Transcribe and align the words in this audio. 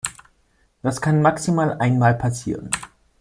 Das 0.81 0.99
kann 0.99 1.21
maximal 1.21 1.77
einmal 1.77 2.15
passieren. 2.17 2.71